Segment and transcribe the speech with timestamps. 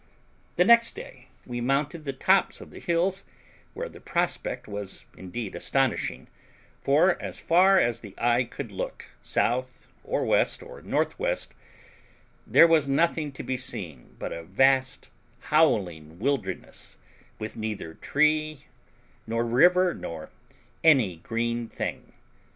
[0.55, 3.23] The next day we mounted the tops of the hills,
[3.75, 6.27] where the prospect was indeed astonishing,
[6.81, 11.53] for as far as the eye could look, south, or west, or northwest,
[12.47, 15.11] there was nothing to be seen but a vast
[15.53, 16.97] howling wilderness,
[17.37, 18.65] with neither tree
[19.27, 20.31] nor river, nor
[20.83, 22.13] any green thing.